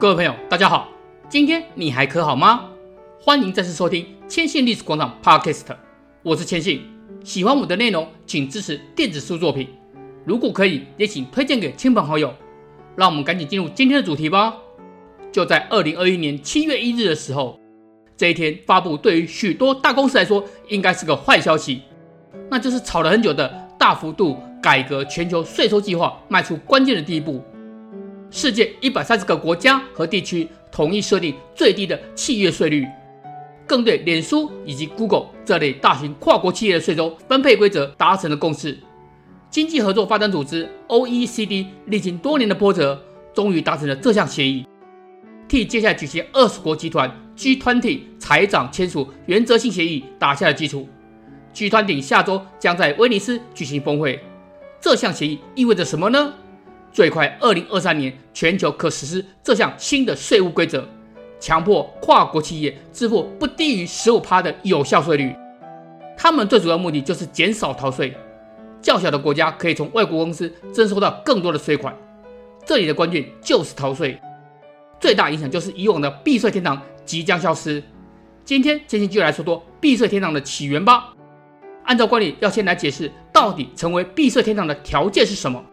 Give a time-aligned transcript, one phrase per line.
[0.00, 0.88] 各位朋友，大家好，
[1.28, 2.70] 今天你还可好吗？
[3.20, 5.66] 欢迎再次收听千信历史广场 Podcast，
[6.22, 6.80] 我是千信。
[7.22, 9.68] 喜欢我的内容，请支持电子书作品，
[10.24, 12.32] 如果可以，也请推荐给亲朋好友。
[12.96, 14.56] 让我们赶紧进入今天的主题吧。
[15.30, 17.60] 就在二零二一年七月一日的时候，
[18.16, 21.82] 这一天发布，对于许多大公司来说，应该是个坏消息，
[22.50, 27.44] 那就是吵了很久的大幅度改革全球税收计划迈出关键的第一步。
[28.30, 32.86] 世界一百三十个国家和地区同意设定最低的企业税率，
[33.66, 38.78] 更对脸书以及 Google 这类大型跨国企业的税收分配规则达成了共识。
[39.50, 43.02] 经济合作发展组织 OECD 历经多年的波折，
[43.34, 44.64] 终于达成了这项协议，
[45.48, 50.88] 替接下来举行二十国集团 G20 财长签署原则性协议打下了基础。
[51.52, 54.20] G20 下周将在威尼斯举行峰会，
[54.80, 56.32] 这项协议意味着什么呢？
[56.92, 60.84] 最快，二零二三年全球可实施这项新的税务规则，
[61.38, 65.34] 强迫跨国企业支付不低于十五趴的有效税率。
[66.16, 68.14] 他们最主要目的就是减少逃税，
[68.82, 71.96] 较小的国家可以从外国公司征收到更多的税款。
[72.66, 74.20] 这里的关键就是逃税，
[74.98, 77.82] 最大影响就是以往的避税天堂即将消失。
[78.44, 81.14] 今天，千信就来说说避税天堂的起源吧。
[81.84, 85.64] 按照惯例，要先来解释到底成为避税天堂的条件是什么。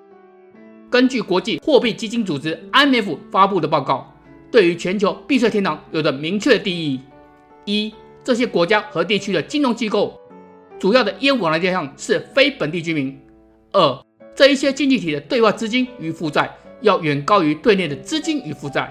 [0.90, 4.10] 根据国际货币基金组织 IMF 发布的报告，
[4.50, 7.00] 对于全球避税天堂有着明确的定义：
[7.66, 10.20] 一、这些国家和地区的金融机构
[10.80, 13.12] 主要的业务往来对象是非本地居民；
[13.74, 14.00] 二、
[14.34, 16.50] 这一些经济体的对外资金与负债
[16.82, 18.86] 要远高于对内的资金与负债；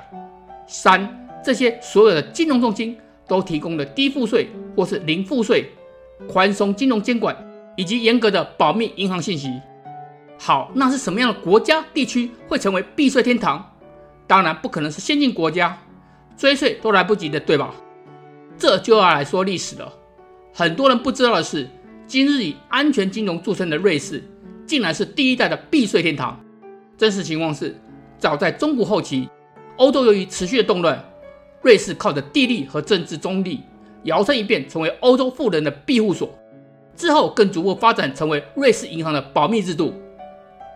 [0.67, 2.95] 三、这些所有的金融中心
[3.27, 5.71] 都提供了低赋税或是零赋税、
[6.29, 7.35] 宽松金融监管
[7.75, 9.51] 以及严格的保密银行信息。
[10.39, 13.73] 好，那是什么样的国家地区会成为避税天堂？
[14.27, 15.79] 当然不可能是先进国家，
[16.37, 17.75] 追税都来不及的，对吧？
[18.59, 19.93] 这就要来说历史了。
[20.53, 21.69] 很多人不知道的是，
[22.07, 24.23] 今日以安全金融著称的瑞士，
[24.67, 26.39] 竟然是第一代的避税天堂。
[26.97, 27.79] 真实情况是，
[28.19, 29.29] 早在中古后期，
[29.77, 31.03] 欧洲由于持续的动乱，
[31.63, 33.61] 瑞士靠着地利和政治中立，
[34.05, 36.29] 摇身一变成为欧洲富人的庇护所。
[36.97, 39.93] 之后更逐步发展成为瑞士银行的保密制度。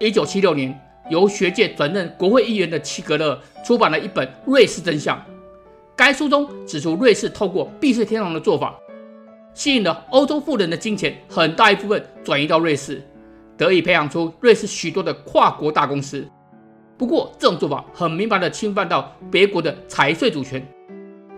[0.02, 0.74] 一九七六年，
[1.10, 5.14] 由学界转任国会议员的齐格勒出版了一本《瑞士真相》。
[5.94, 8.74] 该书中指出，瑞士透过避税天堂的做法，
[9.52, 13.02] 吸引了欧洲富人的金钱很大一部分转移到瑞士，
[13.58, 16.26] 得以培养出瑞士许多的跨国大公司。
[16.96, 20.66] 不过，这种做法很明白地侵犯到别国的财税主权，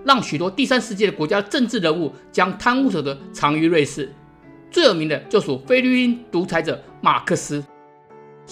[0.05, 4.09] 让许多第三世界的国家政治人物将贪污所得藏于瑞士。
[4.71, 7.65] 最有名的就属菲律宾独裁者马克思。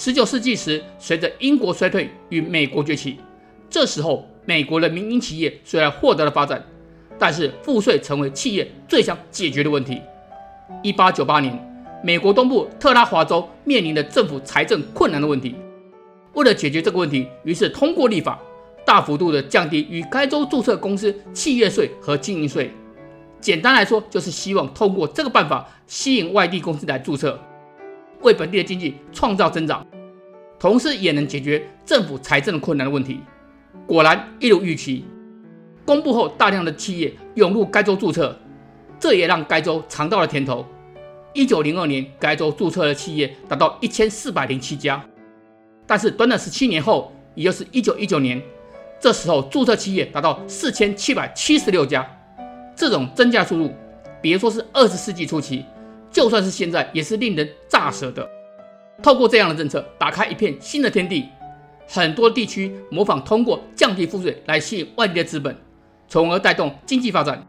[0.03, 3.19] 十九世纪时，随着英国衰退与美国崛起，
[3.69, 6.65] 这时候美国的民营企业虽然获得了发展，
[7.19, 10.01] 但是赋税成为企业最想解决的问题。
[10.83, 11.55] 一八九八年，
[12.03, 15.55] 美国东部特拉华州面临着政府财政困难的问题，
[16.33, 18.41] 为了解决这个问题，于是通过立法，
[18.87, 22.71] 大幅度的降低与该州注册公司企业税和经营税。
[23.39, 27.39] 简单来说，就是希望通过这个办法吸引外地公司来注册。
[28.23, 29.87] 为本地的经济创造增长，
[30.59, 33.21] 同时也能解决政府财政困难的问题。
[33.87, 35.05] 果然，一如预期，
[35.85, 38.39] 公布后，大量的企业涌入该州注册，
[38.99, 40.65] 这也让该州尝到了甜头。
[41.33, 45.05] 一九零二年，该州注册的企业达到一千四百零七家，
[45.87, 48.41] 但是短短十七年后，也就是一九一九年，
[48.99, 52.07] 这时候注册企业达到四千七百七十六家。
[52.77, 53.75] 这种增加速度，
[54.23, 55.65] 别说是二十世纪初期。
[56.11, 58.29] 就算是现在，也是令人咋舌的。
[59.03, 61.29] 透过这样的政策，打开一片新的天地。
[61.89, 65.57] 很多地区模仿通过降低赋税来吸引外地的资本，
[66.07, 67.45] 从而带动经济发展。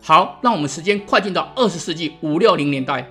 [0.00, 3.06] 好，让我们时间快进到二十世纪五六零年代，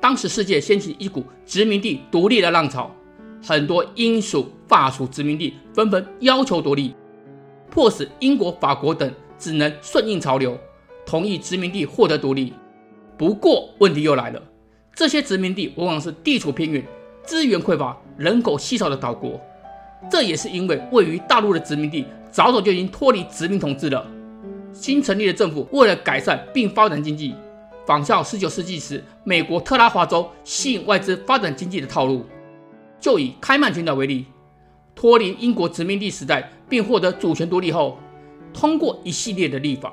[0.00, 2.90] 当时世界掀起一股殖民地独立的浪潮，
[3.44, 6.94] 很多英属、法属殖民地纷纷要求独立，
[7.70, 10.56] 迫使英国、法国等只能顺应潮流，
[11.04, 12.54] 同意殖民地获得独立。
[13.20, 14.42] 不过问题又来了，
[14.94, 16.82] 这些殖民地往往是地处偏远、
[17.22, 19.38] 资源匮乏、人口稀少的岛国。
[20.10, 24.10] 这也是因为位于大陆的殖民地早早就已经脱离殖民统治了。
[24.72, 27.34] 新成立的政府为了改善并发展经济，
[27.84, 32.24] 仿效19世纪时美国特拉华州吸引外资发展经济的套路。
[32.98, 34.24] 就以开曼群岛为例，
[34.94, 37.98] 脱离英国殖民地时代并获得主权独立后，
[38.54, 39.92] 通过一系列的立法，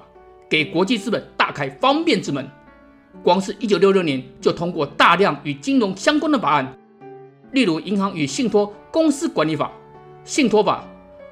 [0.50, 2.50] 给国际资本大开方便之门。
[3.24, 6.78] 光是一九六六年就通过大量与金融相关的法案，
[7.52, 9.66] 例如《银行与信托公司管理法》、
[10.24, 10.84] 《信托法》、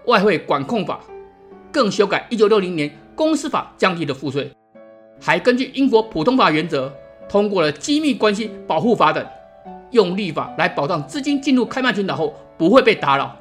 [0.12, 1.00] 《外汇管控法》、
[1.72, 4.52] 《更修改1960年公司法，降低了赋税，
[5.22, 6.94] 还根据英国普通法原则
[7.30, 9.26] 通过了机密关系保护法等，
[9.92, 13.36] 用立法来保障资金进入开曼群岛后不会被打扰。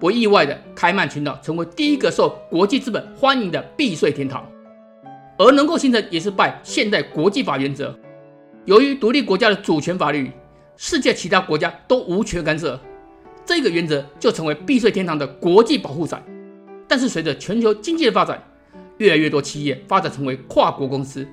[0.00, 4.44] 不意外的，开曼群岛成为第一个受国际资本欢迎的避税天堂，
[5.42, 7.98] 而能够形成也是拜现代国际法原则。
[8.64, 10.30] 由于独立国家的主权法律，
[10.76, 12.78] 世界其他国家都无权干涉，
[13.44, 16.22] 这个原则就成为避税天堂的国际保护伞。
[16.86, 18.40] 但是随着全球经济的发展，
[18.98, 21.26] 越来越多企业发展成为跨国公司，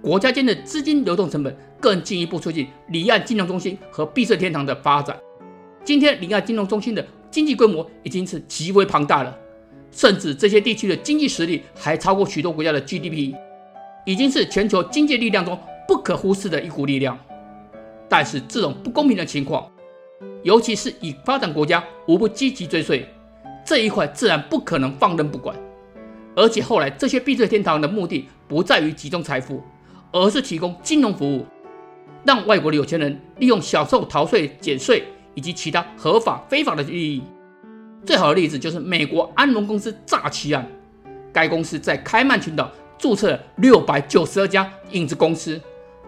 [0.00, 5.18] 国家间的资金流动成本更进一步促进离岸金融中心和避税天堂的发展。
[5.82, 9.36] 今天，离岸金融中心的经济规模已经是极为庞大了，
[9.90, 13.34] 甚至这些地区的经济实力还超过许多国家的 GDP，
[14.08, 15.58] 已经是全球经济力量中。
[15.86, 17.18] 不可忽视的一股力量，
[18.10, 19.66] 但是这种不公平的情况，
[20.42, 23.08] 尤其是以发展国家无不积极追税
[23.64, 25.56] 这一块，自然不可能放任不管。
[26.36, 29.62] 而且后来这些避税天堂的目的不在于集中财富，
[30.12, 31.46] 而是提供金融服务，
[32.22, 37.22] 让外国的有钱人利用享受逃税、减税以及其他合法、非法的利益。
[38.04, 40.70] 最好的例子就是美国安龙公司诈欺案，
[41.32, 45.60] 该公司在开曼群岛注册六百九十二家影子公司。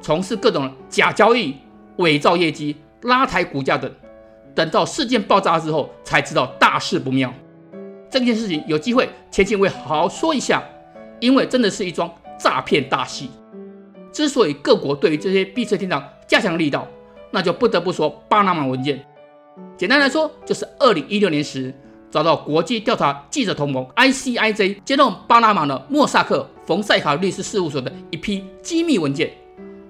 [0.02, 1.54] 从事各种假交易、
[1.96, 3.90] 伪造业绩、拉抬股价等，
[4.54, 7.32] 等到事件爆炸之后，才知道大事不妙。
[8.10, 10.62] 这件事情有机会，千千会好好说一下，
[11.20, 13.30] 因为真的是一桩诈骗大戏。
[14.10, 16.88] 之所以各国对于这些避税天堂加强力道，
[17.30, 19.04] 那就不得不说巴拿马文件。
[19.76, 21.72] 简单来说，就是二零一六年时，
[22.10, 29.28] 遭到国际调查记者同盟 ICIJ 揭露巴拿马的莫萨克冯赛卡律师事务所的一批机密文件。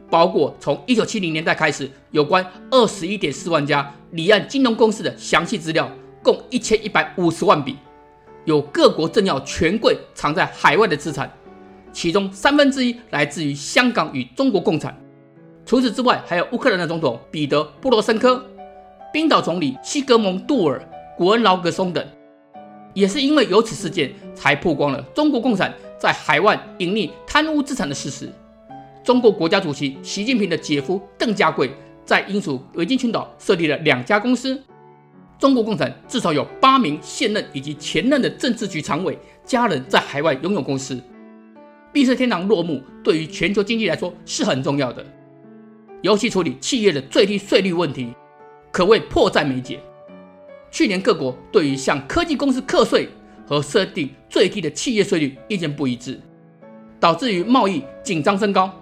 [0.09, 5.93] 包括从一九七零年代开始，有关二十一点四万家离岸金融公司的详细资料，
[6.23, 7.77] 共一千一百五十万笔，
[8.47, 11.31] 有各国政要权贵藏在海外的资产，
[11.93, 14.99] 其中三分之一来自于香港与中国共产。
[15.67, 18.43] 除此之外，还有乌克兰的总统彼得·波罗申科、
[19.13, 20.79] 冰岛总理西格蒙杜尔·
[21.19, 22.03] 古恩劳格松等。
[22.95, 28.33] 也是因为有此事件，才曝光了中国共产在海外隐匿贪污资产的事实。
[29.05, 31.71] 中国国家主席习近平的姐夫邓家贵
[32.07, 34.61] 在英属维京群岛设立了两家公司。
[35.39, 40.99] 中国共产至少有八名现任以及前任的政治局常委家人在海外拥有公司。
[41.93, 45.05] 避税天堂落幕，对于全球经济来说是很重要的，
[46.03, 48.15] 尤其处理企业的最低税率问题，
[48.71, 49.81] 可谓迫在眉睫。
[50.71, 53.09] 去年各国对于向科技公司课税
[53.51, 56.21] 和设定最低的企业税率意见不一致，
[57.01, 58.73] 导致于贸易紧张升高。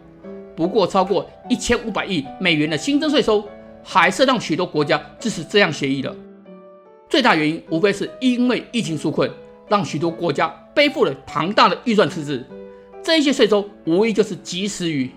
[0.55, 3.43] 不过，超过一千五百亿美元的新增税收，
[3.83, 6.15] 还是让许多国家支持这样协议的。
[7.09, 9.31] 最大原因无非是因为疫情纾困，
[9.69, 12.45] 让许多国家背负了庞大的预算赤字。
[13.03, 15.11] 这一些税收无疑就是及时雨。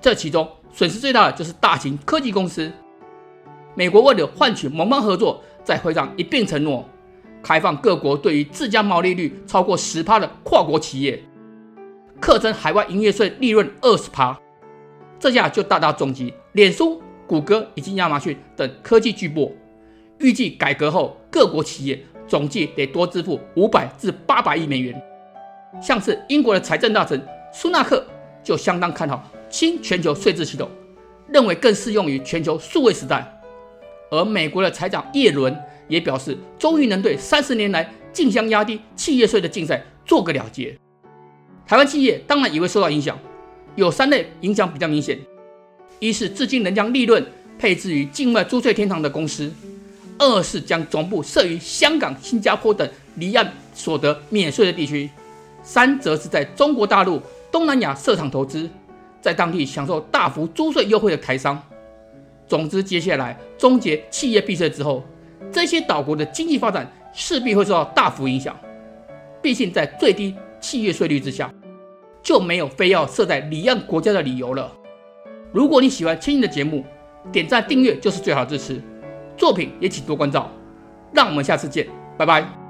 [0.00, 2.70] 这其中损失最大的就是大型科技公司。
[3.74, 6.88] 美国为了换取盟邦合作，在会上一并承诺，
[7.42, 11.22] 开放各国对于自家毛利率超过十趴的跨国企业。
[12.20, 14.38] 课征海外营业税利润二十趴，
[15.18, 19.50] 这下就大大重击脸书、谷歌以及亚马逊等科技巨擘。
[20.18, 25.02] 预计改革后，各国企业总计得多支付五百至八百亿美元。
[25.80, 27.20] 像是英国的财政大臣
[27.52, 28.06] 苏纳克
[28.44, 30.70] 就相当看好新全球税制系统，
[31.26, 33.26] 认为更适用于全球数位时代。
[34.12, 35.58] 而美国的财长耶伦
[35.92, 40.74] 也表示，终于能对三十年来竞相压低企业税的竞赛做个了结。
[41.66, 43.18] 台湾企业当然也会受到影响，
[43.76, 45.18] 有三类影响比较明显：
[45.98, 47.22] 一是至今仍将利润
[47.58, 49.50] 配置于境外租税天堂的公司；
[50.18, 55.06] 二是将总部设于香港、新加坡等离岸所得免税的地区；
[55.62, 57.20] 三则是在中国大陆、
[57.50, 58.66] 东南亚设厂投资，
[59.20, 61.62] 在当地享受大幅租税优惠的台商。
[62.48, 65.02] 总之，接下来终结企业避税之后，
[65.50, 68.56] 这些岛国的经济发展势必会受到大幅影响。
[69.40, 71.52] 毕竟在最低契约税率之下，
[72.22, 74.72] 就没有非要设在离岸国家的理由了。
[75.50, 76.84] 如果你喜欢青音的节目，
[77.32, 78.80] 点赞订阅就是最好的支持。
[79.36, 80.50] 作品也请多关照。
[81.12, 82.61] 让我们下次见，拜拜。